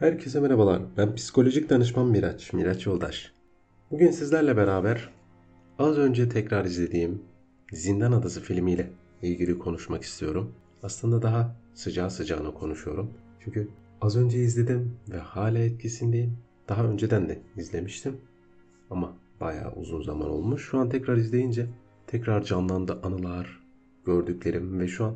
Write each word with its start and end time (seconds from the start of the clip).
Herkese 0.00 0.40
merhabalar. 0.40 0.82
Ben 0.96 1.14
psikolojik 1.14 1.70
danışman 1.70 2.06
Miraç, 2.06 2.52
Miraç 2.52 2.86
Yoldaş. 2.86 3.32
Bugün 3.90 4.10
sizlerle 4.10 4.56
beraber 4.56 5.08
az 5.78 5.98
önce 5.98 6.28
tekrar 6.28 6.64
izlediğim 6.64 7.22
Zindan 7.72 8.12
Adası 8.12 8.40
filmiyle 8.40 8.90
ilgili 9.22 9.58
konuşmak 9.58 10.02
istiyorum. 10.02 10.52
Aslında 10.82 11.22
daha 11.22 11.56
sıcağı 11.74 12.10
sıcağına 12.10 12.54
konuşuyorum. 12.54 13.10
Çünkü 13.40 13.68
az 14.00 14.16
önce 14.16 14.38
izledim 14.38 14.96
ve 15.10 15.18
hala 15.18 15.58
etkisindeyim. 15.58 16.36
Daha 16.68 16.84
önceden 16.84 17.28
de 17.28 17.38
izlemiştim. 17.56 18.16
Ama 18.90 19.16
bayağı 19.40 19.72
uzun 19.72 20.02
zaman 20.02 20.30
olmuş. 20.30 20.68
Şu 20.70 20.78
an 20.78 20.88
tekrar 20.88 21.16
izleyince 21.16 21.66
tekrar 22.06 22.42
canlandı 22.42 23.00
anılar, 23.02 23.60
gördüklerim 24.06 24.80
ve 24.80 24.88
şu 24.88 25.04
an 25.04 25.14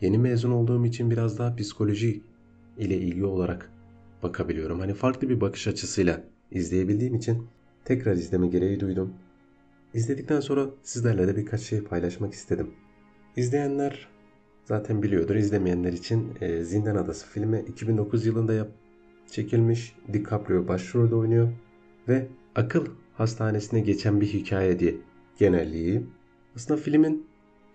yeni 0.00 0.18
mezun 0.18 0.50
olduğum 0.50 0.84
için 0.86 1.10
biraz 1.10 1.38
daha 1.38 1.56
psikoloji 1.56 2.22
ile 2.78 2.96
ilgili 2.96 3.24
olarak 3.24 3.71
bakabiliyorum. 4.22 4.80
Hani 4.80 4.94
farklı 4.94 5.28
bir 5.28 5.40
bakış 5.40 5.68
açısıyla 5.68 6.20
izleyebildiğim 6.50 7.14
için 7.14 7.46
tekrar 7.84 8.12
izleme 8.12 8.48
gereği 8.48 8.80
duydum. 8.80 9.14
İzledikten 9.94 10.40
sonra 10.40 10.66
sizlerle 10.82 11.28
de 11.28 11.36
birkaç 11.36 11.60
şey 11.60 11.82
paylaşmak 11.82 12.32
istedim. 12.32 12.70
İzleyenler 13.36 14.08
zaten 14.64 15.02
biliyordur. 15.02 15.34
İzlemeyenler 15.34 15.92
için 15.92 16.28
e, 16.40 16.62
Zindan 16.62 16.96
Adası 16.96 17.26
filmi 17.26 17.64
2009 17.68 18.26
yılında 18.26 18.54
yap 18.54 18.68
çekilmiş. 19.30 19.96
DiCaprio 20.12 20.68
başrolde 20.68 21.14
oynuyor 21.14 21.48
ve 22.08 22.28
akıl 22.54 22.86
hastanesine 23.14 23.80
geçen 23.80 24.20
bir 24.20 24.26
hikaye 24.26 24.78
diye 24.78 24.94
genelliği. 25.38 26.06
Aslında 26.56 26.80
filmin 26.80 27.26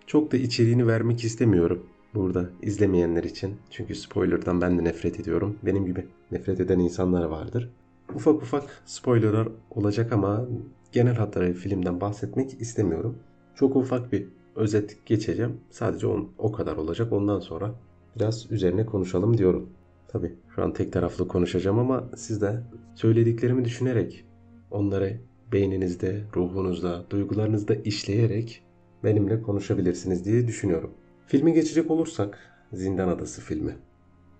çok 0.06 0.32
da 0.32 0.36
içeriğini 0.36 0.86
vermek 0.86 1.24
istemiyorum 1.24 1.86
burada 2.14 2.50
izlemeyenler 2.62 3.24
için. 3.24 3.56
Çünkü 3.70 3.94
spoilerdan 3.94 4.60
ben 4.60 4.78
de 4.78 4.84
nefret 4.84 5.20
ediyorum. 5.20 5.58
Benim 5.62 5.86
gibi 5.86 6.06
nefret 6.32 6.60
eden 6.60 6.78
insanlar 6.78 7.24
vardır. 7.24 7.70
Ufak 8.14 8.42
ufak 8.42 8.82
spoilerlar 8.86 9.48
olacak 9.70 10.12
ama 10.12 10.46
genel 10.92 11.14
hatları 11.14 11.52
filmden 11.52 12.00
bahsetmek 12.00 12.60
istemiyorum. 12.60 13.18
Çok 13.54 13.76
ufak 13.76 14.12
bir 14.12 14.28
özet 14.56 15.06
geçeceğim. 15.06 15.60
Sadece 15.70 16.06
on, 16.06 16.28
o 16.38 16.52
kadar 16.52 16.76
olacak. 16.76 17.12
Ondan 17.12 17.40
sonra 17.40 17.74
biraz 18.16 18.52
üzerine 18.52 18.86
konuşalım 18.86 19.38
diyorum. 19.38 19.70
Tabi 20.08 20.32
şu 20.54 20.62
an 20.62 20.72
tek 20.72 20.92
taraflı 20.92 21.28
konuşacağım 21.28 21.78
ama 21.78 22.04
siz 22.16 22.40
de 22.40 22.62
söylediklerimi 22.94 23.64
düşünerek 23.64 24.24
onları 24.70 25.20
beyninizde, 25.52 26.24
ruhunuzda, 26.36 27.04
duygularınızda 27.10 27.74
işleyerek 27.74 28.62
benimle 29.04 29.42
konuşabilirsiniz 29.42 30.24
diye 30.24 30.48
düşünüyorum. 30.48 30.90
Filmi 31.28 31.52
geçecek 31.52 31.90
olursak 31.90 32.38
Zindan 32.72 33.08
Adası 33.08 33.40
filmi. 33.40 33.76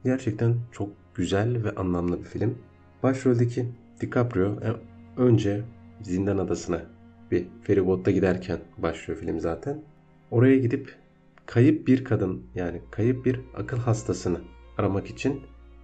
Gerçekten 0.05 0.56
çok 0.72 0.89
güzel 1.14 1.64
ve 1.64 1.75
anlamlı 1.75 2.19
bir 2.19 2.25
film. 2.25 2.58
Başroldeki 3.03 3.67
DiCaprio 4.00 4.47
e, 4.47 4.75
önce 5.17 5.64
Zindan 6.03 6.39
Adası'na 6.39 6.83
bir 7.30 7.47
feribotta 7.62 8.11
giderken 8.11 8.58
başlıyor 8.78 9.20
film 9.20 9.41
zaten. 9.41 9.83
Oraya 10.30 10.56
gidip 10.56 10.95
kayıp 11.47 11.86
bir 11.86 12.05
kadın 12.05 12.42
yani 12.55 12.80
kayıp 12.91 13.27
bir 13.27 13.41
akıl 13.56 13.78
hastasını 13.78 14.41
aramak 14.78 15.06
için 15.06 15.41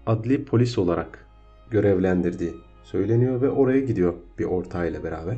adli 0.06 0.44
polis 0.44 0.78
olarak 0.78 1.26
görevlendirdiği 1.70 2.54
söyleniyor 2.82 3.40
ve 3.40 3.50
oraya 3.50 3.80
gidiyor 3.80 4.14
bir 4.38 4.44
ortağıyla 4.44 5.04
beraber. 5.04 5.36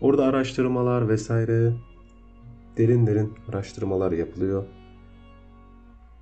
Orada 0.00 0.24
araştırmalar 0.24 1.08
vesaire 1.08 1.72
derin 2.76 3.06
derin 3.06 3.32
araştırmalar 3.48 4.12
yapılıyor. 4.12 4.64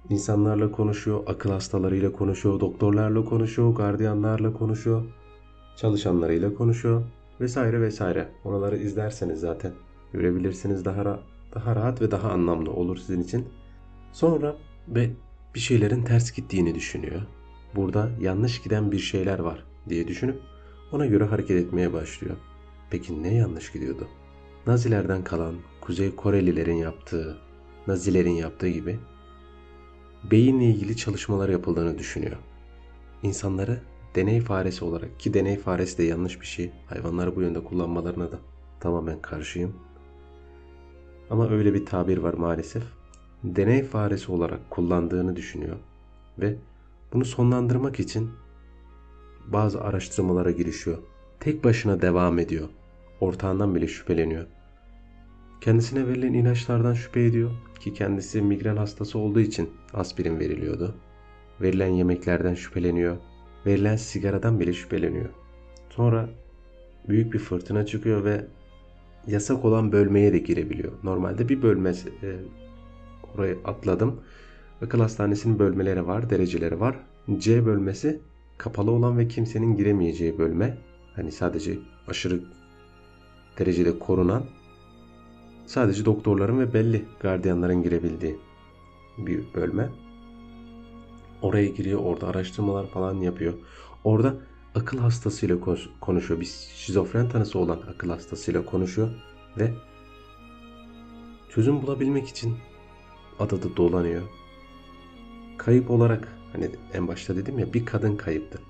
İnsanlarla 0.08 0.72
konuşuyor, 0.72 1.22
akıl 1.26 1.50
hastalarıyla 1.50 2.12
konuşuyor, 2.12 2.60
doktorlarla 2.60 3.24
konuşuyor, 3.24 3.74
gardiyanlarla 3.74 4.52
konuşuyor, 4.52 5.04
çalışanlarıyla 5.76 6.54
konuşuyor 6.54 7.02
vesaire 7.40 7.80
vesaire. 7.80 8.28
Oraları 8.44 8.76
izlerseniz 8.76 9.40
zaten 9.40 9.72
görebilirsiniz 10.12 10.84
daha 10.84 11.20
daha 11.54 11.76
rahat 11.76 12.00
ve 12.00 12.10
daha 12.10 12.30
anlamlı 12.30 12.72
olur 12.72 12.96
sizin 12.96 13.22
için. 13.22 13.48
Sonra 14.12 14.56
ve 14.88 15.10
bir 15.54 15.60
şeylerin 15.60 16.02
ters 16.02 16.32
gittiğini 16.32 16.74
düşünüyor. 16.74 17.22
Burada 17.76 18.10
yanlış 18.20 18.62
giden 18.62 18.92
bir 18.92 18.98
şeyler 18.98 19.38
var 19.38 19.64
diye 19.88 20.08
düşünüp 20.08 20.40
ona 20.92 21.06
göre 21.06 21.24
hareket 21.24 21.66
etmeye 21.66 21.92
başlıyor. 21.92 22.36
Peki 22.90 23.22
ne 23.22 23.34
yanlış 23.34 23.72
gidiyordu? 23.72 24.08
Nazilerden 24.66 25.24
kalan 25.24 25.54
Kuzey 25.80 26.14
Korelilerin 26.16 26.74
yaptığı, 26.74 27.38
Nazilerin 27.86 28.30
yaptığı 28.30 28.68
gibi 28.68 28.98
beyinle 30.24 30.64
ilgili 30.64 30.96
çalışmalar 30.96 31.48
yapıldığını 31.48 31.98
düşünüyor. 31.98 32.36
İnsanları 33.22 33.80
deney 34.14 34.40
faresi 34.40 34.84
olarak 34.84 35.20
ki 35.20 35.34
deney 35.34 35.58
faresi 35.58 35.98
de 35.98 36.02
yanlış 36.02 36.40
bir 36.40 36.46
şey. 36.46 36.70
Hayvanları 36.86 37.36
bu 37.36 37.42
yönde 37.42 37.64
kullanmalarına 37.64 38.32
da 38.32 38.38
tamamen 38.80 39.22
karşıyım. 39.22 39.74
Ama 41.30 41.48
öyle 41.50 41.74
bir 41.74 41.86
tabir 41.86 42.18
var 42.18 42.34
maalesef. 42.34 42.82
Deney 43.44 43.82
faresi 43.82 44.32
olarak 44.32 44.70
kullandığını 44.70 45.36
düşünüyor 45.36 45.76
ve 46.38 46.56
bunu 47.12 47.24
sonlandırmak 47.24 48.00
için 48.00 48.30
bazı 49.46 49.80
araştırmalara 49.80 50.50
girişiyor. 50.50 50.98
Tek 51.40 51.64
başına 51.64 52.02
devam 52.02 52.38
ediyor. 52.38 52.68
Ortağından 53.20 53.74
bile 53.74 53.88
şüpheleniyor. 53.88 54.46
Kendisine 55.60 56.06
verilen 56.06 56.32
ilaçlardan 56.32 56.94
şüphe 56.94 57.24
ediyor 57.24 57.50
ki 57.80 57.94
kendisi 57.94 58.42
migren 58.42 58.76
hastası 58.76 59.18
olduğu 59.18 59.40
için 59.40 59.70
aspirin 59.94 60.40
veriliyordu. 60.40 60.94
Verilen 61.60 61.88
yemeklerden 61.88 62.54
şüpheleniyor. 62.54 63.16
Verilen 63.66 63.96
sigaradan 63.96 64.60
bile 64.60 64.72
şüpheleniyor. 64.72 65.28
Sonra 65.90 66.28
büyük 67.08 67.32
bir 67.32 67.38
fırtına 67.38 67.86
çıkıyor 67.86 68.24
ve 68.24 68.44
yasak 69.26 69.64
olan 69.64 69.92
bölmeye 69.92 70.32
de 70.32 70.38
girebiliyor. 70.38 70.92
Normalde 71.02 71.48
bir 71.48 71.62
bölme 71.62 71.90
e, 71.90 72.36
orayı 73.34 73.58
atladım. 73.64 74.20
Akıl 74.82 75.00
hastanesinin 75.00 75.58
bölmeleri 75.58 76.06
var, 76.06 76.30
dereceleri 76.30 76.80
var. 76.80 76.96
C 77.38 77.66
bölmesi 77.66 78.20
kapalı 78.58 78.90
olan 78.90 79.18
ve 79.18 79.28
kimsenin 79.28 79.76
giremeyeceği 79.76 80.38
bölme. 80.38 80.78
Hani 81.16 81.32
sadece 81.32 81.78
aşırı 82.08 82.40
derecede 83.58 83.98
korunan 83.98 84.44
sadece 85.70 86.04
doktorların 86.04 86.58
ve 86.58 86.74
belli 86.74 87.04
gardiyanların 87.20 87.82
girebildiği 87.82 88.38
bir 89.18 89.54
bölme. 89.54 89.88
Oraya 91.42 91.66
giriyor, 91.66 92.00
orada 92.00 92.26
araştırmalar 92.28 92.86
falan 92.86 93.14
yapıyor. 93.14 93.54
Orada 94.04 94.34
akıl 94.74 94.98
hastasıyla 94.98 95.56
konuşuyor. 96.00 96.40
Bir 96.40 96.46
şizofren 96.76 97.28
tanısı 97.28 97.58
olan 97.58 97.80
akıl 97.94 98.10
hastasıyla 98.10 98.64
konuşuyor 98.64 99.08
ve 99.58 99.74
çözüm 101.48 101.82
bulabilmek 101.82 102.28
için 102.28 102.56
adada 103.38 103.76
dolanıyor. 103.76 104.22
Kayıp 105.58 105.90
olarak 105.90 106.28
hani 106.52 106.70
en 106.94 107.08
başta 107.08 107.36
dedim 107.36 107.58
ya 107.58 107.72
bir 107.72 107.86
kadın 107.86 108.16
kayıptı. 108.16 108.60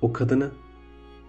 O 0.00 0.12
kadını 0.12 0.50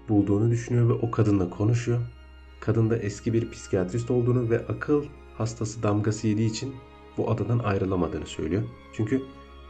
bulduğunu 0.09 0.51
düşünüyor 0.51 0.89
ve 0.89 0.93
o 0.93 1.11
kadınla 1.11 1.49
konuşuyor. 1.49 2.16
Kadın 2.59 2.89
da 2.89 2.97
eski 2.97 3.33
bir 3.33 3.51
psikiyatrist 3.51 4.11
olduğunu 4.11 4.49
ve 4.49 4.59
akıl 4.67 5.05
hastası 5.37 5.83
damgası 5.83 6.27
yediği 6.27 6.49
için 6.49 6.75
bu 7.17 7.31
adadan 7.31 7.59
ayrılamadığını 7.59 8.25
söylüyor. 8.25 8.63
Çünkü 8.93 9.21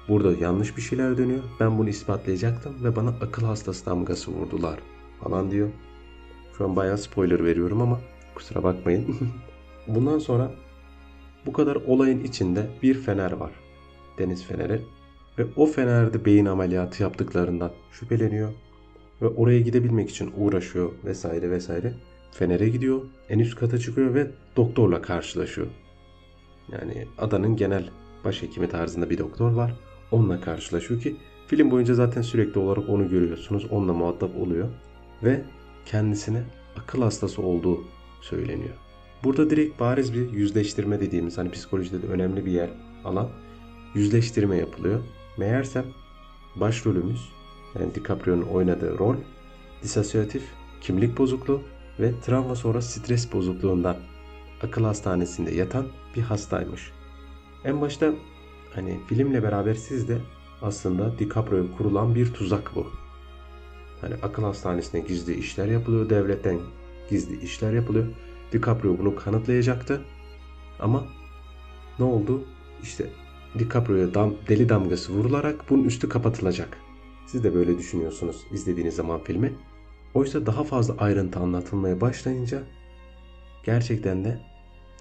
burada 0.08 0.32
yanlış 0.44 0.78
bir 0.78 0.82
şeyler 0.82 1.18
dönüyor. 1.18 1.44
Ben 1.60 1.78
bunu 1.78 1.90
ispatlayacaktım 1.90 2.84
ve 2.84 2.96
bana 2.96 3.10
akıl 3.10 3.46
hastası 3.46 3.86
damgası 3.86 4.32
vurdular 4.32 4.80
falan 5.24 5.52
diyor. 5.52 5.70
Şu 6.58 6.66
an 6.66 6.76
bayağı 6.76 6.98
spoiler 6.98 7.46
veriyorum 7.46 7.82
ama 7.82 8.00
kusura 8.36 8.64
bakmayın. 8.64 9.18
Bundan 9.88 10.20
sonra 10.20 10.52
bu 11.46 11.54
kadar 11.54 11.76
olayın 11.76 12.24
içinde 12.24 12.68
bir 12.84 12.94
fener 12.94 13.32
var. 13.32 13.52
Deniz 14.18 14.44
feneri. 14.44 14.82
Ve 15.38 15.46
o 15.56 15.66
fenerde 15.66 16.26
beyin 16.26 16.46
ameliyatı 16.46 17.04
yaptıklarından 17.04 17.72
şüpheleniyor. 17.92 18.50
Ve 19.22 19.28
oraya 19.28 19.60
gidebilmek 19.60 20.10
için 20.10 20.32
uğraşıyor 20.38 20.92
vesaire 21.06 21.52
vesaire. 21.52 21.94
Fener'e 22.32 22.70
gidiyor. 22.70 23.02
En 23.30 23.40
üst 23.40 23.56
kata 23.56 23.78
çıkıyor 23.78 24.14
ve 24.14 24.32
doktorla 24.56 25.02
karşılaşıyor. 25.02 25.68
Yani 26.72 27.08
adanın 27.18 27.56
genel 27.56 27.90
başhekimi 28.26 28.70
tarzında 28.70 29.10
bir 29.10 29.18
doktor 29.18 29.52
var. 29.52 29.74
Onunla 30.12 30.42
karşılaşıyor 30.42 31.02
ki 31.02 31.16
film 31.48 31.72
boyunca 31.72 31.94
zaten 31.94 32.22
sürekli 32.22 32.60
olarak 32.60 32.90
onu 32.90 33.10
görüyorsunuz. 33.10 33.66
Onunla 33.72 33.94
muhatap 33.94 34.36
oluyor. 34.38 34.68
Ve 35.24 35.42
kendisine 35.86 36.44
akıl 36.78 37.02
hastası 37.02 37.42
olduğu 37.42 37.84
söyleniyor. 38.22 38.76
Burada 39.24 39.50
direkt 39.50 39.80
bariz 39.80 40.14
bir 40.14 40.32
yüzleştirme 40.32 41.00
dediğimiz 41.00 41.38
hani 41.38 41.52
psikolojide 41.52 42.02
de 42.02 42.08
önemli 42.08 42.46
bir 42.46 42.52
yer 42.52 42.70
alan 43.06 43.30
yüzleştirme 43.96 44.58
yapılıyor. 44.58 45.00
Meğersem 45.38 45.86
başrolümüz 46.56 47.30
yani 47.80 47.96
DiCaprio'nun 47.96 48.42
oynadığı 48.42 49.00
rol 49.00 49.16
disosiyatif 49.84 50.44
kimlik 50.82 51.18
bozukluğu 51.18 51.62
ve 52.00 52.20
travma 52.26 52.56
sonra 52.56 52.82
stres 52.82 53.34
bozukluğundan 53.34 53.98
akıl 54.62 54.84
hastanesinde 54.84 55.52
yatan 55.56 55.88
bir 56.16 56.22
hastaymış. 56.22 56.92
En 57.66 57.82
başta 57.82 58.14
hani 58.76 59.00
filmle 59.08 59.44
beraber 59.44 59.74
siz 59.74 60.10
de 60.10 60.18
aslında 60.62 61.20
DiCaprio'ya 61.20 61.78
kurulan 61.78 62.16
bir 62.16 62.34
tuzak 62.34 62.72
bu. 62.76 62.88
Hani 64.02 64.14
akıl 64.16 64.44
hastanesine 64.44 65.02
gizli 65.02 65.34
işler 65.34 65.68
yapılıyor, 65.68 66.10
devletten 66.10 66.60
gizli 67.10 67.42
işler 67.42 67.74
yapılıyor. 67.74 68.06
DiCaprio 68.52 68.98
bunu 68.98 69.16
kanıtlayacaktı. 69.16 70.02
Ama 70.80 71.08
ne 72.00 72.06
oldu? 72.06 72.44
İşte 72.84 73.10
DiCaprio'ya 73.60 74.14
dam, 74.14 74.34
deli 74.50 74.70
damgası 74.70 75.14
vurularak 75.14 75.70
bunun 75.70 75.84
üstü 75.84 76.10
kapatılacak. 76.10 76.78
Siz 77.28 77.44
de 77.44 77.56
böyle 77.56 77.78
düşünüyorsunuz 77.78 78.46
izlediğiniz 78.52 78.96
zaman 78.96 79.24
filmi. 79.24 79.54
Oysa 80.18 80.46
daha 80.46 80.64
fazla 80.64 80.96
ayrıntı 80.98 81.40
anlatılmaya 81.40 82.02
başlayınca 82.02 82.64
gerçekten 83.64 84.26
de 84.26 84.40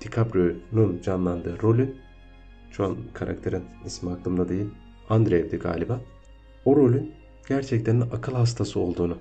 DiCaprio'nun 0.00 1.00
canlandığı 1.02 1.62
rolün 1.62 1.96
şu 2.70 2.84
an 2.84 2.96
karakterin 3.14 3.64
ismi 3.84 4.12
aklımda 4.12 4.48
değil. 4.48 4.66
Andrew'di 5.08 5.56
galiba. 5.56 6.00
O 6.64 6.76
rolün 6.76 7.14
gerçekten 7.48 8.00
de 8.00 8.04
akıl 8.04 8.32
hastası 8.32 8.80
olduğunu 8.80 9.18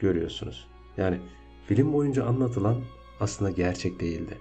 görüyorsunuz. 0.00 0.68
Yani 0.96 1.18
film 1.66 1.92
boyunca 1.92 2.24
anlatılan 2.24 2.76
aslında 3.20 3.50
gerçek 3.50 4.00
değildi. 4.00 4.38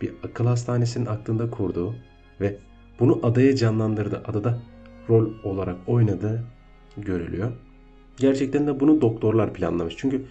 Bir 0.00 0.14
akıl 0.24 0.46
hastanesinin 0.46 1.06
aklında 1.06 1.50
kurduğu 1.50 1.94
ve 2.40 2.58
bunu 3.00 3.20
adaya 3.22 3.56
canlandırdı. 3.56 4.22
Adada 4.26 4.58
rol 5.08 5.30
olarak 5.44 5.76
oynadığı 5.86 6.44
görülüyor. 6.96 7.52
Gerçekten 8.16 8.66
de 8.66 8.80
bunu 8.80 9.00
doktorlar 9.00 9.54
planlamış. 9.54 9.94
Çünkü 9.96 10.22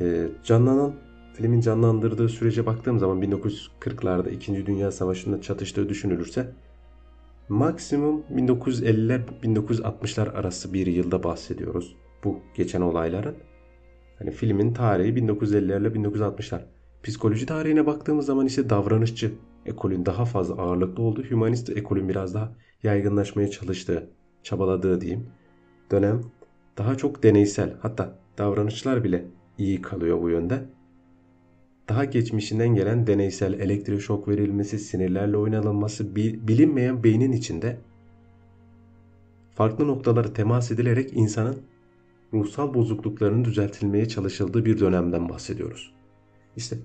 e, 0.00 0.28
canlanan 0.44 0.94
filmin 1.34 1.60
canlandırdığı 1.60 2.28
sürece 2.28 2.66
baktığım 2.66 2.98
zaman 2.98 3.22
1940'larda 3.22 4.30
2. 4.30 4.66
Dünya 4.66 4.92
Savaşı'nda 4.92 5.40
çatıştığı 5.40 5.88
düşünülürse 5.88 6.52
maksimum 7.48 8.22
1950'ler 8.34 9.20
1960'lar 9.42 10.32
arası 10.32 10.72
bir 10.72 10.86
yılda 10.86 11.22
bahsediyoruz. 11.22 11.96
Bu 12.24 12.40
geçen 12.54 12.80
olayların. 12.80 13.34
Hani 14.18 14.30
filmin 14.30 14.72
tarihi 14.74 15.14
1950'lerle 15.14 15.92
1960'lar. 15.92 16.60
Psikoloji 17.02 17.46
tarihine 17.46 17.86
baktığımız 17.86 18.26
zaman 18.26 18.46
ise 18.46 18.70
davranışçı 18.70 19.32
ekolün 19.66 20.06
daha 20.06 20.24
fazla 20.24 20.54
ağırlıklı 20.54 21.02
olduğu, 21.02 21.24
humanist 21.30 21.70
ekolün 21.70 22.08
biraz 22.08 22.34
daha 22.34 22.52
yaygınlaşmaya 22.82 23.50
çalıştığı, 23.50 24.10
çabaladığı 24.42 25.00
diyeyim 25.00 25.26
dönem 25.90 26.20
daha 26.78 26.94
çok 26.94 27.22
deneysel 27.22 27.74
hatta 27.82 28.18
davranışlar 28.38 29.04
bile 29.04 29.24
iyi 29.58 29.82
kalıyor 29.82 30.22
bu 30.22 30.30
yönde. 30.30 30.64
Daha 31.88 32.04
geçmişinden 32.04 32.74
gelen 32.74 33.06
deneysel 33.06 33.52
elektroşok 33.52 34.28
verilmesi, 34.28 34.78
sinirlerle 34.78 35.36
oynanılması, 35.36 36.16
bilinmeyen 36.16 37.04
beynin 37.04 37.32
içinde 37.32 37.78
farklı 39.54 39.88
noktalara 39.88 40.32
temas 40.32 40.70
edilerek 40.70 41.10
insanın 41.12 41.56
ruhsal 42.32 42.74
bozukluklarının 42.74 43.44
düzeltilmeye 43.44 44.08
çalışıldığı 44.08 44.64
bir 44.64 44.80
dönemden 44.80 45.28
bahsediyoruz. 45.28 45.94
İşte 46.56 46.76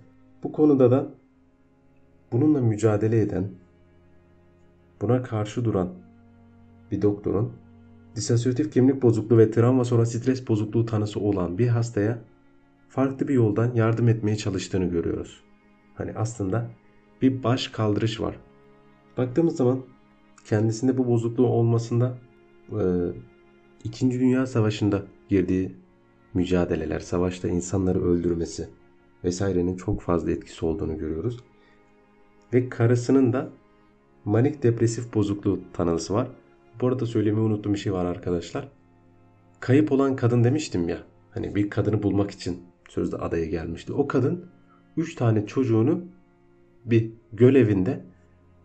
bu 0.43 0.51
konuda 0.51 0.91
da 0.91 1.13
bununla 2.31 2.61
mücadele 2.61 3.21
eden, 3.21 3.47
buna 5.01 5.23
karşı 5.23 5.65
duran 5.65 5.89
bir 6.91 7.01
doktorun 7.01 7.53
disosiyatif 8.15 8.73
kimlik 8.73 9.01
bozukluğu 9.01 9.37
ve 9.37 9.51
travma 9.51 9.85
sonra 9.85 10.05
stres 10.05 10.47
bozukluğu 10.47 10.85
tanısı 10.85 11.19
olan 11.19 11.57
bir 11.57 11.67
hastaya 11.67 12.19
farklı 12.89 13.27
bir 13.27 13.33
yoldan 13.33 13.73
yardım 13.73 14.07
etmeye 14.07 14.35
çalıştığını 14.35 14.85
görüyoruz. 14.85 15.43
Hani 15.95 16.13
aslında 16.15 16.69
bir 17.21 17.43
baş 17.43 17.67
kaldırış 17.67 18.21
var. 18.21 18.35
Baktığımız 19.17 19.55
zaman 19.55 19.79
kendisinde 20.45 20.97
bu 20.97 21.07
bozukluğu 21.07 21.47
olmasında 21.47 22.17
e, 22.71 22.81
İkinci 23.83 24.19
Dünya 24.19 24.45
Savaşı'nda 24.45 25.03
girdiği 25.29 25.75
mücadeleler, 26.33 26.99
savaşta 26.99 27.47
insanları 27.47 28.03
öldürmesi 28.03 28.69
vesairenin 29.23 29.75
çok 29.75 30.01
fazla 30.01 30.31
etkisi 30.31 30.65
olduğunu 30.65 30.97
görüyoruz. 30.97 31.39
Ve 32.53 32.69
karısının 32.69 33.33
da 33.33 33.49
manik 34.25 34.63
depresif 34.63 35.13
bozukluğu 35.13 35.59
tanısı 35.73 36.13
var. 36.13 36.27
Bu 36.81 36.87
arada 36.87 37.05
söylemeyi 37.05 37.45
unuttuğum 37.45 37.73
bir 37.73 37.79
şey 37.79 37.93
var 37.93 38.05
arkadaşlar. 38.05 38.67
Kayıp 39.59 39.91
olan 39.91 40.15
kadın 40.15 40.43
demiştim 40.43 40.89
ya. 40.89 40.97
Hani 41.31 41.55
bir 41.55 41.69
kadını 41.69 42.03
bulmak 42.03 42.31
için 42.31 42.63
sözde 42.89 43.17
adaya 43.17 43.45
gelmişti. 43.45 43.93
O 43.93 44.07
kadın 44.07 44.45
3 44.97 45.15
tane 45.15 45.45
çocuğunu 45.45 46.01
bir 46.85 47.11
göl 47.33 47.55
evinde 47.55 48.01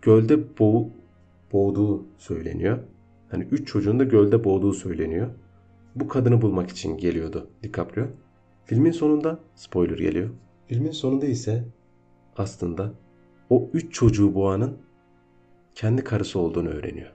gölde 0.03 0.59
boğ, 0.59 0.89
boğduğu 1.53 2.07
söyleniyor. 2.19 2.79
Hani 3.31 3.45
3 3.45 3.69
çocuğun 3.69 4.01
da 4.01 4.05
gölde 4.05 4.45
boğduğu 4.45 4.73
söyleniyor. 4.73 5.31
Bu 5.95 6.09
kadını 6.09 6.43
bulmak 6.43 6.71
için 6.71 6.97
geliyordu 6.97 7.49
DiCaprio. 7.63 8.07
Filmin 8.65 8.93
sonunda 8.93 9.39
spoiler 9.55 9.99
geliyor. 9.99 10.31
Filmin 10.67 10.91
sonunda 10.91 11.27
ise 11.27 11.65
aslında 12.37 12.93
o 13.51 13.71
3 13.73 13.93
çocuğu 13.93 14.35
boğanın 14.35 14.79
kendi 15.75 16.05
karısı 16.05 16.39
olduğunu 16.39 16.69
öğreniyor. 16.69 17.14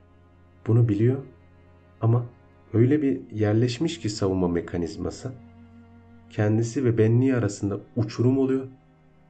Bunu 0.69 0.89
biliyor 0.89 1.17
ama 2.01 2.25
öyle 2.73 3.01
bir 3.01 3.21
yerleşmiş 3.31 3.99
ki 3.99 4.09
savunma 4.09 4.47
mekanizması 4.47 5.31
kendisi 6.29 6.85
ve 6.85 6.97
benliği 6.97 7.35
arasında 7.35 7.79
uçurum 7.95 8.37
oluyor 8.37 8.67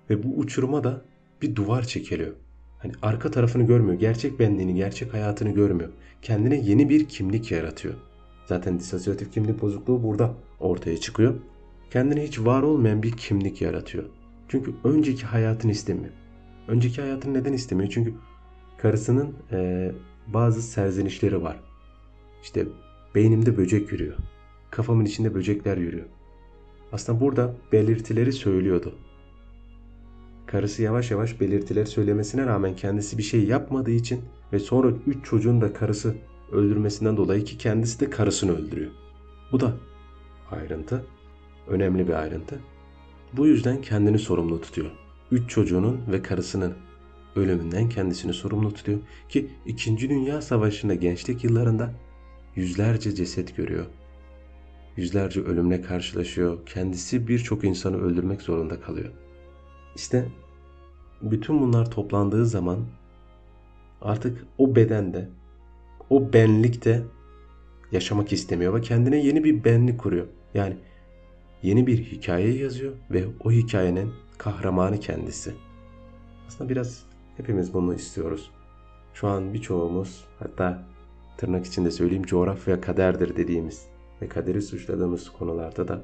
ve 0.09 0.23
bu 0.23 0.27
uçuruma 0.37 0.83
da 0.83 1.01
bir 1.41 1.55
duvar 1.55 1.83
çekiliyor. 1.83 2.33
Hani 2.79 2.91
arka 3.01 3.31
tarafını 3.31 3.63
görmüyor. 3.63 3.99
Gerçek 3.99 4.39
benliğini, 4.39 4.75
gerçek 4.75 5.13
hayatını 5.13 5.49
görmüyor. 5.51 5.89
Kendine 6.21 6.55
yeni 6.55 6.89
bir 6.89 7.07
kimlik 7.07 7.51
yaratıyor. 7.51 7.93
Zaten 8.45 8.79
disosiyatif 8.79 9.33
kimlik 9.33 9.61
bozukluğu 9.61 10.03
burada 10.03 10.33
ortaya 10.59 10.97
çıkıyor. 10.97 11.35
Kendine 11.91 12.23
hiç 12.23 12.39
var 12.39 12.61
olmayan 12.61 13.03
bir 13.03 13.11
kimlik 13.11 13.61
yaratıyor. 13.61 14.03
Çünkü 14.47 14.73
önceki 14.83 15.25
hayatını 15.25 15.71
istemiyor. 15.71 16.13
Önceki 16.67 17.01
hayatını 17.01 17.33
neden 17.33 17.53
istemiyor? 17.53 17.89
Çünkü 17.89 18.13
karısının 18.77 19.33
e, 19.51 19.91
bazı 20.33 20.61
serzenişleri 20.61 21.43
var. 21.43 21.59
İşte 22.43 22.67
beynimde 23.15 23.57
böcek 23.57 23.91
yürüyor. 23.91 24.15
Kafamın 24.71 25.05
içinde 25.05 25.35
böcekler 25.35 25.77
yürüyor. 25.77 26.05
Aslında 26.91 27.19
burada 27.19 27.55
belirtileri 27.71 28.33
söylüyordu. 28.33 28.95
Karısı 30.45 30.81
yavaş 30.81 31.11
yavaş 31.11 31.41
belirtileri 31.41 31.87
söylemesine 31.87 32.45
rağmen 32.45 32.75
kendisi 32.75 33.17
bir 33.17 33.23
şey 33.23 33.43
yapmadığı 33.43 33.91
için 33.91 34.21
ve 34.53 34.59
sonra 34.59 34.91
3 35.07 35.25
çocuğun 35.25 35.61
da 35.61 35.73
karısı 35.73 36.15
öldürmesinden 36.51 37.17
dolayı 37.17 37.43
ki 37.43 37.57
kendisi 37.57 37.99
de 37.99 38.09
karısını 38.09 38.57
öldürüyor. 38.57 38.91
Bu 39.51 39.59
da 39.59 39.73
ayrıntı. 40.51 41.05
Önemli 41.67 42.07
bir 42.07 42.13
ayrıntı. 42.13 42.59
Bu 43.33 43.47
yüzden 43.47 43.81
kendini 43.81 44.19
sorumlu 44.19 44.61
tutuyor. 44.61 44.91
3 45.31 45.49
çocuğunun 45.49 45.99
ve 46.11 46.21
karısının 46.21 46.73
ölümünden 47.39 47.89
kendisini 47.89 48.33
sorumlu 48.33 48.73
tutuyor 48.73 48.99
ki 49.29 49.49
2. 49.65 50.09
Dünya 50.09 50.41
Savaşı'nda 50.41 50.93
gençlik 50.93 51.43
yıllarında 51.43 51.93
yüzlerce 52.55 53.15
ceset 53.15 53.55
görüyor. 53.55 53.85
Yüzlerce 54.97 55.41
ölümle 55.41 55.81
karşılaşıyor. 55.81 56.65
Kendisi 56.65 57.27
birçok 57.27 57.63
insanı 57.63 57.97
öldürmek 57.97 58.41
zorunda 58.41 58.81
kalıyor. 58.81 59.09
İşte 59.95 60.25
bütün 61.21 61.61
bunlar 61.61 61.91
toplandığı 61.91 62.45
zaman 62.45 62.79
artık 64.01 64.45
o 64.57 64.75
bedende, 64.75 65.29
o 66.09 66.33
benlikte 66.33 67.03
yaşamak 67.91 68.33
istemiyor 68.33 68.73
ve 68.73 68.81
kendine 68.81 69.25
yeni 69.25 69.43
bir 69.43 69.63
benlik 69.63 69.99
kuruyor. 69.99 70.27
Yani 70.53 70.77
yeni 71.63 71.87
bir 71.87 71.97
hikaye 71.97 72.57
yazıyor 72.57 72.93
ve 73.11 73.25
o 73.43 73.51
hikayenin 73.51 74.11
kahramanı 74.37 74.99
kendisi. 74.99 75.53
Aslında 76.47 76.69
biraz 76.69 77.08
hepimiz 77.39 77.73
bunu 77.73 77.93
istiyoruz. 77.93 78.51
Şu 79.13 79.27
an 79.27 79.53
birçoğumuz 79.53 80.25
hatta 80.39 80.83
tırnak 81.37 81.65
içinde 81.65 81.91
söyleyeyim 81.91 82.23
coğrafya 82.23 82.81
kaderdir 82.81 83.35
dediğimiz 83.35 83.85
ve 84.21 84.27
kaderi 84.27 84.61
suçladığımız 84.61 85.29
konularda 85.29 85.87
da 85.87 86.01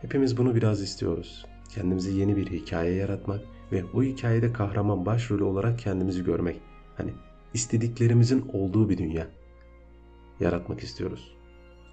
hepimiz 0.00 0.36
bunu 0.36 0.54
biraz 0.54 0.82
istiyoruz. 0.82 1.46
Kendimize 1.74 2.10
yeni 2.10 2.36
bir 2.36 2.46
hikaye 2.46 2.94
yaratmak 2.94 3.40
ve 3.72 3.84
o 3.94 4.02
hikayede 4.02 4.52
kahraman 4.52 5.06
başrolü 5.06 5.44
olarak 5.44 5.78
kendimizi 5.78 6.24
görmek. 6.24 6.60
Hani 6.96 7.10
istediklerimizin 7.54 8.50
olduğu 8.52 8.88
bir 8.88 8.98
dünya 8.98 9.26
yaratmak 10.40 10.80
istiyoruz. 10.80 11.36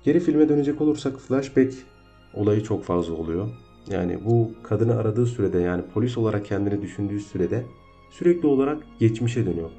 Geri 0.03 0.19
filme 0.19 0.50
dönecek 0.50 0.81
olursak 0.81 1.19
flashback 1.19 1.74
olayı 2.34 2.63
çok 2.63 2.84
fazla 2.84 3.13
oluyor. 3.13 3.50
Yani 3.88 4.25
bu 4.25 4.51
kadını 4.63 4.98
aradığı 4.98 5.25
sürede 5.25 5.60
yani 5.60 5.84
polis 5.93 6.17
olarak 6.17 6.45
kendini 6.45 6.81
düşündüğü 6.81 7.19
sürede 7.19 7.65
sürekli 8.17 8.48
olarak 8.48 8.84
geçmişe 9.00 9.45
dönüyor. 9.45 9.69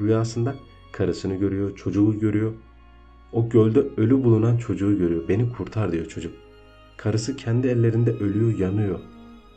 rüyasında 0.00 0.54
karısını 0.92 1.34
görüyor, 1.34 1.76
çocuğu 1.76 2.18
görüyor. 2.18 2.52
O 3.32 3.48
gölde 3.48 3.80
ölü 3.96 4.24
bulunan 4.24 4.56
çocuğu 4.56 4.98
görüyor. 4.98 5.28
Beni 5.28 5.52
kurtar 5.52 5.92
diyor 5.92 6.06
çocuk. 6.06 6.32
Karısı 6.96 7.36
kendi 7.36 7.68
ellerinde 7.68 8.12
ölüyor, 8.12 8.58
yanıyor. 8.58 8.98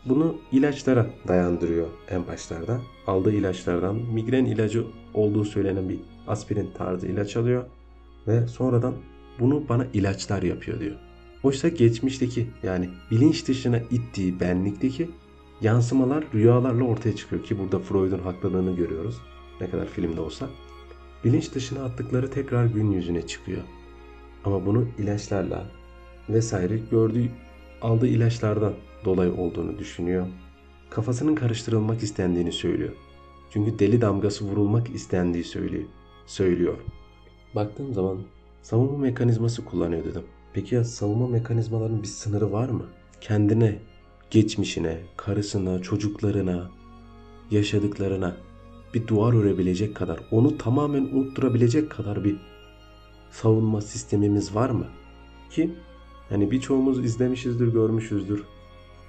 Bunu 0.06 0.38
ilaçlara 0.52 1.08
dayandırıyor 1.28 1.88
en 2.10 2.28
başlarda. 2.28 2.82
Aldığı 3.08 3.34
ilaçlardan 3.34 3.96
migren 3.96 4.46
ilacı 4.46 4.84
olduğu 5.14 5.46
söylenen 5.46 5.90
bir 5.90 6.00
aspirin 6.28 6.70
tarzı 6.78 7.08
ilaç 7.08 7.38
alıyor. 7.38 7.64
Ve 8.28 8.48
sonradan 8.48 8.94
bunu 9.40 9.64
bana 9.70 9.88
ilaçlar 9.94 10.44
yapıyor 10.44 10.80
diyor. 10.80 10.96
Oysa 11.44 11.68
geçmişteki 11.68 12.48
yani 12.64 12.90
bilinç 13.12 13.48
dışına 13.48 13.80
ittiği 13.92 14.40
benlikteki 14.40 15.10
yansımalar 15.62 16.26
rüyalarla 16.34 16.84
ortaya 16.84 17.16
çıkıyor 17.16 17.44
ki 17.44 17.60
burada 17.60 17.80
Freud'un 17.80 18.20
haklılığını 18.20 18.76
görüyoruz. 18.76 19.18
Ne 19.62 19.70
kadar 19.70 19.86
filmde 19.86 20.22
olsa. 20.22 20.50
Bilinç 21.24 21.56
dışına 21.56 21.84
attıkları 21.84 22.32
tekrar 22.32 22.66
gün 22.66 22.92
yüzüne 22.92 23.28
çıkıyor. 23.28 23.62
Ama 24.46 24.66
bunu 24.66 24.88
ilaçlarla 24.98 25.66
vesaire 26.30 26.78
gördüğü 26.78 27.30
aldığı 27.82 28.08
ilaçlardan 28.08 28.74
dolayı 29.06 29.34
olduğunu 29.34 29.78
düşünüyor. 29.80 30.28
Kafasının 30.90 31.36
karıştırılmak 31.36 32.04
istendiğini 32.04 32.52
söylüyor. 32.52 32.94
Çünkü 33.50 33.80
deli 33.80 34.02
damgası 34.02 34.46
vurulmak 34.46 34.90
istendiği 34.96 35.44
söylüyor. 35.44 35.84
söylüyor. 36.26 36.78
Baktığım 37.56 37.94
zaman 37.94 38.18
savunma 38.62 38.98
mekanizması 38.98 39.66
kullanıyor 39.66 40.06
dedim. 40.06 40.24
Peki 40.54 40.76
ya 40.76 40.84
savunma 40.84 41.28
mekanizmalarının 41.28 42.04
bir 42.04 42.08
sınırı 42.08 42.52
var 42.52 42.70
mı? 42.70 42.86
Kendine, 43.22 43.80
geçmişine, 44.32 45.02
karısına, 45.18 45.82
çocuklarına, 45.82 46.72
yaşadıklarına 47.52 48.38
bir 48.94 49.08
duvar 49.08 49.34
örebilecek 49.34 49.96
kadar, 49.96 50.20
onu 50.32 50.58
tamamen 50.58 51.04
unutturabilecek 51.04 51.90
kadar 51.90 52.24
bir 52.24 52.36
savunma 53.32 53.82
sistemimiz 53.82 54.56
var 54.56 54.70
mı? 54.70 54.86
Ki 55.50 55.76
hani 56.30 56.52
birçoğumuz 56.52 57.06
izlemişizdir, 57.06 57.68
görmüşüzdür 57.68 58.44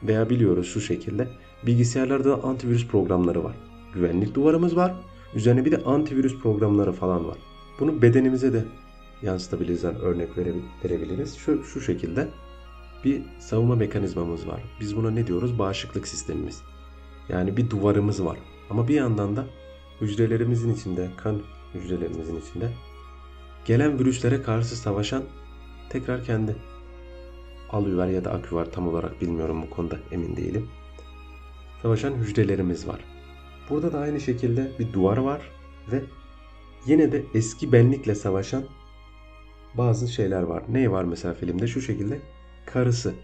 veya 0.02 0.30
biliyoruz 0.30 0.66
şu 0.66 0.80
şekilde. 0.80 1.28
Bilgisayarlarda 1.66 2.42
antivirüs 2.42 2.86
programları 2.86 3.44
var. 3.44 3.56
Güvenlik 3.94 4.34
duvarımız 4.34 4.76
var. 4.76 4.94
Üzerine 5.34 5.64
bir 5.64 5.72
de 5.72 5.84
antivirüs 5.84 6.38
programları 6.38 6.92
falan 6.92 7.28
var. 7.28 7.38
Bunu 7.80 8.02
bedenimize 8.02 8.52
de 8.52 8.64
yansıtabiliriz, 9.22 9.84
örnek 9.84 10.28
verebiliriz. 10.84 11.36
Şu, 11.36 11.64
şu 11.64 11.80
şekilde 11.80 12.28
bir 13.04 13.22
savunma 13.38 13.74
mekanizmamız 13.74 14.48
var. 14.48 14.62
Biz 14.80 14.96
buna 14.96 15.10
ne 15.10 15.26
diyoruz? 15.26 15.58
Bağışıklık 15.58 16.08
sistemimiz. 16.08 16.62
Yani 17.28 17.56
bir 17.56 17.70
duvarımız 17.70 18.24
var. 18.24 18.38
Ama 18.70 18.88
bir 18.88 18.94
yandan 18.94 19.36
da 19.36 19.46
hücrelerimizin 20.00 20.74
içinde, 20.74 21.10
kan 21.16 21.42
hücrelerimizin 21.74 22.40
içinde 22.40 22.70
gelen 23.64 23.98
virüslere 23.98 24.42
karşı 24.42 24.76
savaşan 24.76 25.22
tekrar 25.90 26.24
kendi 26.24 26.56
alüvar 27.70 28.06
ya 28.06 28.24
da 28.24 28.32
aküvar 28.32 28.72
tam 28.72 28.88
olarak 28.88 29.20
bilmiyorum 29.20 29.62
bu 29.62 29.70
konuda 29.70 29.98
emin 30.12 30.36
değilim. 30.36 30.68
Savaşan 31.82 32.14
hücrelerimiz 32.14 32.88
var. 32.88 33.00
Burada 33.70 33.92
da 33.92 33.98
aynı 33.98 34.20
şekilde 34.20 34.72
bir 34.78 34.92
duvar 34.92 35.16
var 35.16 35.50
ve 35.92 36.02
yine 36.86 37.12
de 37.12 37.24
eski 37.34 37.72
benlikle 37.72 38.14
savaşan 38.14 38.64
bazı 39.74 40.08
şeyler 40.08 40.42
var. 40.42 40.62
Ne 40.68 40.90
var 40.90 41.04
mesela 41.04 41.34
filmde? 41.34 41.66
Şu 41.66 41.80
şekilde 41.80 42.20
karısı. 42.72 43.14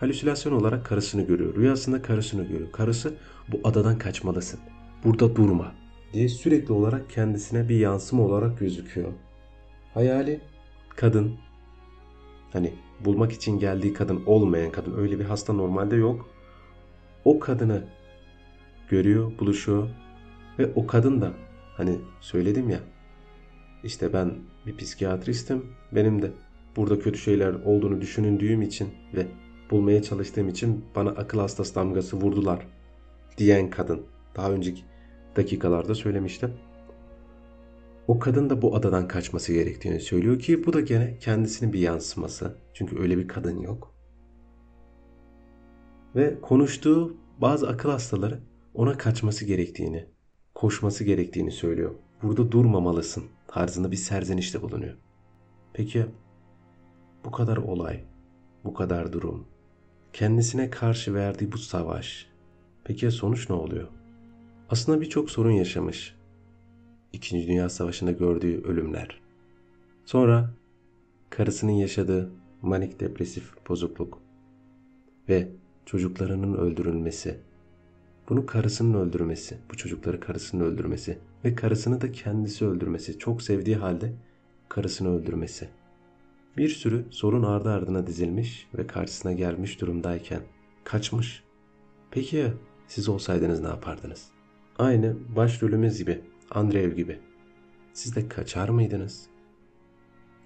Halüsinasyon 0.00 0.52
olarak 0.52 0.86
karısını 0.86 1.22
görüyor. 1.22 1.54
Rüyasında 1.54 2.02
karısını 2.02 2.44
görüyor. 2.44 2.72
Karısı 2.72 3.14
bu 3.48 3.60
adadan 3.64 3.98
kaçmalısın. 3.98 4.60
Burada 5.04 5.36
durma 5.36 5.72
diye 6.12 6.28
sürekli 6.28 6.72
olarak 6.72 7.10
kendisine 7.10 7.68
bir 7.68 7.76
yansıma 7.76 8.22
olarak 8.22 8.58
gözüküyor. 8.58 9.12
Hayali 9.94 10.40
kadın 10.88 11.34
hani 12.52 12.74
bulmak 13.04 13.32
için 13.32 13.58
geldiği 13.58 13.92
kadın 13.92 14.22
olmayan 14.26 14.72
kadın 14.72 14.98
öyle 14.98 15.18
bir 15.18 15.24
hasta 15.24 15.52
normalde 15.52 15.96
yok. 15.96 16.28
O 17.24 17.38
kadını 17.38 17.84
görüyor, 18.88 19.38
buluşuyor 19.38 19.88
ve 20.58 20.72
o 20.74 20.86
kadın 20.86 21.20
da 21.20 21.32
hani 21.76 21.98
söyledim 22.20 22.70
ya 22.70 22.80
işte 23.84 24.12
ben 24.12 24.34
bir 24.66 24.76
psikiyatristim. 24.76 25.66
Benim 25.92 26.22
de 26.22 26.30
burada 26.76 26.98
kötü 26.98 27.18
şeyler 27.18 27.54
olduğunu 27.54 28.00
düşündüğüm 28.00 28.62
için 28.62 28.88
ve 29.14 29.26
bulmaya 29.70 30.02
çalıştığım 30.02 30.48
için 30.48 30.84
bana 30.94 31.10
akıl 31.10 31.38
hastası 31.38 31.74
damgası 31.74 32.16
vurdular 32.16 32.66
diyen 33.38 33.70
kadın. 33.70 34.06
Daha 34.36 34.52
önceki 34.52 34.82
dakikalarda 35.36 35.94
söylemiştim. 35.94 36.52
O 38.08 38.18
kadın 38.18 38.50
da 38.50 38.62
bu 38.62 38.76
adadan 38.76 39.08
kaçması 39.08 39.52
gerektiğini 39.52 40.00
söylüyor 40.00 40.38
ki 40.38 40.66
bu 40.66 40.72
da 40.72 40.80
gene 40.80 41.18
kendisinin 41.18 41.72
bir 41.72 41.78
yansıması. 41.80 42.56
Çünkü 42.74 42.98
öyle 42.98 43.18
bir 43.18 43.28
kadın 43.28 43.58
yok. 43.58 43.94
Ve 46.16 46.40
konuştuğu 46.40 47.16
bazı 47.40 47.68
akıl 47.68 47.90
hastaları 47.90 48.40
ona 48.74 48.98
kaçması 48.98 49.44
gerektiğini, 49.44 50.06
koşması 50.54 51.04
gerektiğini 51.04 51.50
söylüyor. 51.50 51.94
Burada 52.22 52.52
durmamalısın 52.52 53.24
tarzında 53.48 53.90
bir 53.90 53.96
serzenişte 53.96 54.62
bulunuyor. 54.62 54.96
Peki 55.72 56.06
bu 57.24 57.30
kadar 57.30 57.56
olay, 57.56 58.04
bu 58.64 58.74
kadar 58.74 59.12
durum, 59.12 59.46
kendisine 60.12 60.70
karşı 60.70 61.14
verdiği 61.14 61.52
bu 61.52 61.58
savaş, 61.58 62.26
peki 62.84 63.04
ya 63.04 63.10
sonuç 63.10 63.50
ne 63.50 63.56
oluyor? 63.56 63.88
Aslında 64.70 65.00
birçok 65.00 65.30
sorun 65.30 65.50
yaşamış. 65.50 66.14
İkinci 67.12 67.48
Dünya 67.48 67.68
Savaşı'nda 67.68 68.12
gördüğü 68.12 68.62
ölümler. 68.62 69.20
Sonra 70.04 70.50
karısının 71.30 71.72
yaşadığı 71.72 72.30
manik 72.62 73.00
depresif 73.00 73.52
bozukluk 73.68 74.18
ve 75.28 75.48
çocuklarının 75.86 76.54
öldürülmesi. 76.54 77.38
Bunu 78.28 78.46
karısının 78.46 78.94
öldürmesi, 78.94 79.58
bu 79.70 79.76
çocukları 79.76 80.20
karısının 80.20 80.64
öldürmesi 80.64 81.18
ve 81.44 81.54
karısını 81.54 82.00
da 82.00 82.12
kendisi 82.12 82.66
öldürmesi, 82.66 83.18
çok 83.18 83.42
sevdiği 83.42 83.76
halde 83.76 84.12
karısını 84.68 85.08
öldürmesi. 85.08 85.68
Bir 86.56 86.68
sürü 86.68 87.04
sorun 87.10 87.42
ardı 87.42 87.70
ardına 87.70 88.06
dizilmiş 88.06 88.68
ve 88.78 88.86
karşısına 88.86 89.32
gelmiş 89.32 89.80
durumdayken 89.80 90.40
kaçmış. 90.84 91.42
Peki 92.10 92.36
ya 92.36 92.54
siz 92.86 93.08
olsaydınız 93.08 93.60
ne 93.60 93.68
yapardınız? 93.68 94.28
Aynı 94.78 95.16
başrolümüz 95.36 95.98
gibi, 95.98 96.20
Andreev 96.50 96.92
gibi. 96.92 97.18
Siz 97.92 98.16
de 98.16 98.28
kaçar 98.28 98.68
mıydınız? 98.68 99.26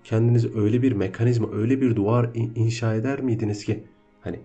Kendiniz 0.05 0.57
öyle 0.57 0.83
bir 0.83 0.93
mekanizma, 0.93 1.53
öyle 1.53 1.81
bir 1.81 1.97
duvar 1.97 2.31
inşa 2.55 2.95
eder 2.95 3.21
miydiniz 3.21 3.65
ki 3.65 3.85
hani 4.21 4.41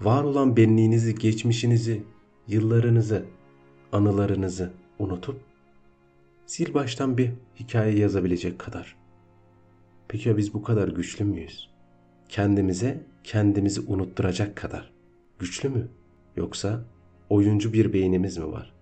var 0.00 0.24
olan 0.24 0.56
benliğinizi, 0.56 1.14
geçmişinizi, 1.14 2.02
yıllarınızı, 2.48 3.24
anılarınızı 3.92 4.72
unutup 4.98 5.40
sil 6.52 6.70
baştan 6.74 7.18
bir 7.18 7.30
hikaye 7.60 7.98
yazabilecek 7.98 8.58
kadar. 8.58 9.01
Peki 10.12 10.28
ya 10.28 10.36
biz 10.36 10.54
bu 10.54 10.62
kadar 10.62 10.88
güçlü 10.88 11.24
müyüz? 11.24 11.70
Kendimize 12.28 13.00
kendimizi 13.24 13.80
unutturacak 13.80 14.56
kadar 14.56 14.92
güçlü 15.38 15.68
mü? 15.68 15.88
Yoksa 16.36 16.84
oyuncu 17.30 17.72
bir 17.72 17.92
beynimiz 17.92 18.38
mi 18.38 18.52
var? 18.52 18.72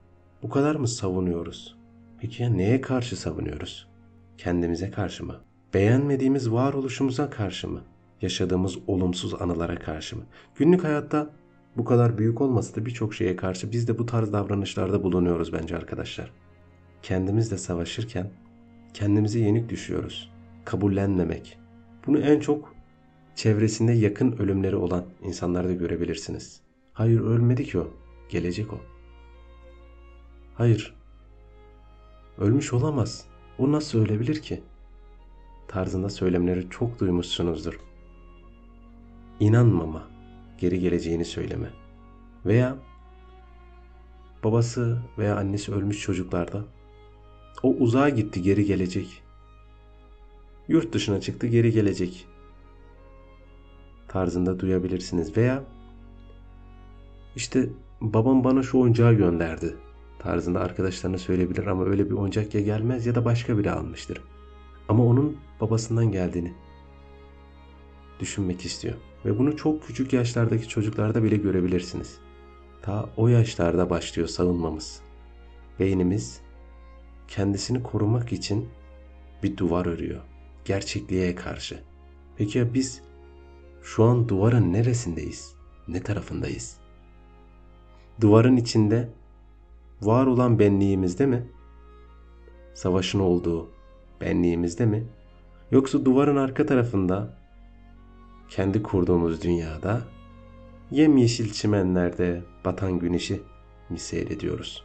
Bu 0.43 0.49
kadar 0.49 0.75
mı 0.75 0.89
savunuyoruz? 0.89 1.77
Peki 2.21 2.43
ya 2.43 2.51
neye 2.51 2.81
karşı 2.81 3.17
savunuyoruz? 3.17 3.89
Kendimize 4.39 4.91
karşı 4.91 5.25
mı? 5.25 5.37
Beğenmediğimiz 5.75 6.53
varoluşumuza 6.53 7.31
karşı 7.31 7.69
mı? 7.69 7.83
Yaşadığımız 8.23 8.79
olumsuz 8.87 9.43
anılara 9.43 9.79
karşı 9.79 10.17
mı? 10.17 10.23
Günlük 10.57 10.85
hayatta 10.85 11.31
bu 11.77 11.85
kadar 11.85 12.19
büyük 12.19 12.41
olmasa 12.41 12.77
da 12.77 12.87
birçok 12.87 13.15
şeye 13.15 13.37
karşı 13.37 13.73
biz 13.73 13.89
de 13.89 13.99
bu 13.99 14.07
tarz 14.07 14.33
davranışlarda 14.33 15.03
bulunuyoruz 15.03 15.53
bence 15.53 15.77
arkadaşlar. 15.77 16.33
Kendimizle 17.03 17.59
savaşırken 17.59 18.31
kendimize 18.95 19.39
yenik 19.39 19.69
düşüyoruz. 19.69 20.40
Kabullenmemek. 20.71 21.59
Bunu 22.07 22.19
en 22.19 22.41
çok 22.41 22.75
çevresinde 23.35 23.93
yakın 23.93 24.33
ölümleri 24.33 24.77
olan 24.77 25.05
insanlarda 25.23 25.73
görebilirsiniz. 25.73 26.61
Hayır 26.93 27.21
ölmedi 27.21 27.65
ki 27.65 27.79
o. 27.79 27.89
Gelecek 28.29 28.73
o. 28.73 28.81
Hayır. 30.55 30.95
Ölmüş 32.39 32.73
olamaz. 32.73 33.27
O 33.59 33.73
nasıl 33.73 33.99
ölebilir 33.99 34.43
ki? 34.43 34.63
Tarzında 35.69 36.09
söylemleri 36.09 36.71
çok 36.71 37.01
duymuşsunuzdur. 37.01 37.81
İnanmama, 39.41 40.09
geri 40.59 40.81
geleceğini 40.81 41.25
söyleme. 41.25 41.71
Veya 42.47 42.77
babası 44.45 45.03
veya 45.19 45.37
annesi 45.37 45.73
ölmüş 45.75 46.01
çocuklarda 46.01 46.65
o 47.63 47.75
uzağa 47.75 48.09
gitti 48.09 48.43
geri 48.43 48.65
gelecek. 48.65 49.30
Yurt 50.71 50.93
dışına 50.93 51.21
çıktı 51.21 51.47
geri 51.47 51.73
gelecek. 51.73 52.27
Tarzında 54.09 54.61
duyabilirsiniz. 54.61 55.37
Veya 55.37 55.65
işte 57.37 57.69
babam 58.01 58.45
bana 58.45 58.63
şu 58.63 58.79
oyuncağı 58.79 59.15
gönderdi 59.15 59.77
tarzında 60.19 60.61
arkadaşlarına 60.61 61.19
söyleyebilir 61.19 61.67
ama 61.67 61.85
öyle 61.85 62.11
bir 62.11 62.15
oyuncak 62.15 62.55
ya 62.55 62.61
gelmez 62.61 63.07
ya 63.07 63.15
da 63.15 63.25
başka 63.25 63.59
biri 63.59 63.71
almıştır. 63.71 64.23
Ama 64.89 65.05
onun 65.05 65.37
babasından 65.61 66.13
geldiğini 66.13 66.55
düşünmek 68.21 68.65
istiyor. 68.65 68.95
Ve 69.25 69.39
bunu 69.39 69.57
çok 69.57 69.87
küçük 69.87 70.13
yaşlardaki 70.13 70.69
çocuklarda 70.69 71.23
bile 71.23 71.37
görebilirsiniz. 71.37 72.19
Ta 72.83 73.11
o 73.17 73.29
yaşlarda 73.29 73.91
başlıyor 73.91 74.29
savunmamız. 74.29 75.01
Beynimiz 75.81 76.41
kendisini 77.29 77.83
korumak 77.83 78.33
için 78.33 78.69
bir 79.43 79.57
duvar 79.57 79.87
örüyor. 79.87 80.30
Gerçekliğe 80.71 81.35
karşı. 81.35 81.79
Peki 82.37 82.59
ya 82.59 82.75
biz 82.75 83.03
şu 83.83 84.05
an 84.05 84.29
duvarın 84.29 84.73
neresindeyiz? 84.73 85.55
Ne 85.89 86.03
tarafındayız? 86.03 86.77
Duvarın 88.21 88.57
içinde 88.57 89.09
var 90.03 90.27
olan 90.27 90.59
benliğimizde 90.59 91.27
mi? 91.27 91.47
Savaşın 92.75 93.21
olduğu 93.21 93.71
benliğimizde 94.21 94.87
mi? 94.87 95.05
Yoksa 95.71 96.05
duvarın 96.05 96.37
arka 96.37 96.67
tarafında 96.67 97.39
kendi 98.49 98.83
kurduğumuz 98.83 99.43
dünyada 99.43 100.03
yemyeşil 100.91 101.53
çimenlerde 101.53 102.43
batan 102.65 102.99
güneşi 102.99 103.43
mi 103.89 103.99
seyrediyoruz? 103.99 104.85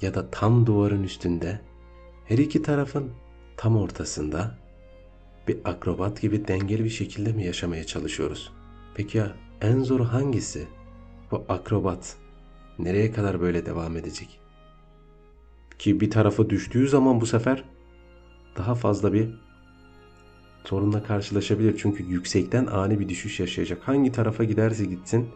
Ya 0.00 0.14
da 0.14 0.30
tam 0.30 0.66
duvarın 0.66 1.02
üstünde 1.02 1.60
her 2.24 2.38
iki 2.38 2.62
tarafın 2.62 3.10
tam 3.56 3.76
ortasında 3.76 4.63
bir 5.48 5.58
akrobat 5.64 6.20
gibi 6.20 6.48
dengeli 6.48 6.84
bir 6.84 6.90
şekilde 6.90 7.32
mi 7.32 7.44
yaşamaya 7.44 7.84
çalışıyoruz? 7.84 8.52
Peki 8.94 9.18
ya 9.18 9.36
en 9.60 9.82
zoru 9.82 10.04
hangisi? 10.04 10.66
Bu 11.30 11.44
akrobat 11.48 12.16
nereye 12.78 13.12
kadar 13.12 13.40
böyle 13.40 13.66
devam 13.66 13.96
edecek? 13.96 14.40
Ki 15.78 16.00
bir 16.00 16.10
tarafı 16.10 16.50
düştüğü 16.50 16.88
zaman 16.88 17.20
bu 17.20 17.26
sefer 17.26 17.64
daha 18.56 18.74
fazla 18.74 19.12
bir 19.12 19.28
sorunla 20.64 21.02
karşılaşabilir. 21.02 21.76
Çünkü 21.78 22.04
yüksekten 22.04 22.66
ani 22.66 23.00
bir 23.00 23.08
düşüş 23.08 23.40
yaşayacak. 23.40 23.88
Hangi 23.88 24.12
tarafa 24.12 24.44
giderse 24.44 24.84
gitsin. 24.84 25.28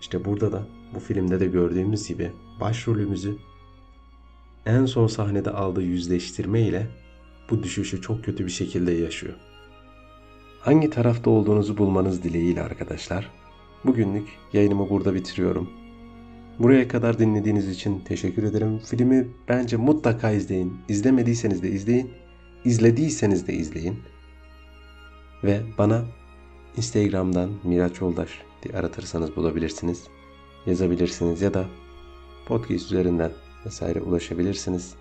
İşte 0.00 0.24
burada 0.24 0.52
da 0.52 0.66
bu 0.94 1.00
filmde 1.00 1.40
de 1.40 1.46
gördüğümüz 1.46 2.08
gibi 2.08 2.32
başrolümüzü 2.60 3.36
en 4.66 4.86
son 4.86 5.06
sahnede 5.06 5.50
aldığı 5.50 5.82
yüzleştirme 5.82 6.60
ile 6.60 6.86
bu 7.50 7.62
düşüşü 7.62 8.02
çok 8.02 8.24
kötü 8.24 8.44
bir 8.44 8.50
şekilde 8.50 8.92
yaşıyor. 8.92 9.34
Hangi 10.60 10.90
tarafta 10.90 11.30
olduğunuzu 11.30 11.78
bulmanız 11.78 12.22
dileğiyle 12.22 12.62
arkadaşlar. 12.62 13.30
Bugünlük 13.84 14.28
yayınımı 14.52 14.90
burada 14.90 15.14
bitiriyorum. 15.14 15.70
Buraya 16.58 16.88
kadar 16.88 17.18
dinlediğiniz 17.18 17.68
için 17.68 18.00
teşekkür 18.00 18.42
ederim. 18.42 18.78
Filmi 18.78 19.28
bence 19.48 19.76
mutlaka 19.76 20.30
izleyin. 20.30 20.76
İzlemediyseniz 20.88 21.62
de 21.62 21.70
izleyin. 21.70 22.10
İzlediyseniz 22.64 23.46
de 23.46 23.52
izleyin. 23.52 23.98
Ve 25.44 25.60
bana 25.78 26.04
Instagram'dan 26.76 27.50
Miraç 27.64 28.00
Yoldaş 28.00 28.30
diye 28.62 28.74
aratırsanız 28.74 29.36
bulabilirsiniz. 29.36 30.04
Yazabilirsiniz 30.66 31.42
ya 31.42 31.54
da 31.54 31.66
podcast 32.46 32.92
üzerinden 32.92 33.32
vesaire 33.66 34.00
ulaşabilirsiniz. 34.00 34.94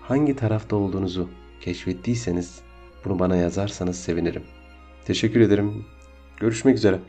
Hangi 0.00 0.36
tarafta 0.36 0.76
olduğunuzu 0.76 1.28
keşfettiyseniz 1.60 2.60
bunu 3.04 3.18
bana 3.18 3.36
yazarsanız 3.36 4.00
sevinirim. 4.00 4.42
Teşekkür 5.04 5.40
ederim. 5.40 5.84
Görüşmek 6.40 6.76
üzere. 6.76 7.00